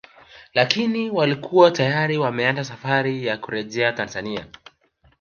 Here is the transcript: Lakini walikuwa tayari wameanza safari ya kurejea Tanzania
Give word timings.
Lakini 0.53 1.09
walikuwa 1.09 1.71
tayari 1.71 2.17
wameanza 2.17 2.63
safari 2.63 3.25
ya 3.25 3.37
kurejea 3.37 3.93
Tanzania 3.93 4.47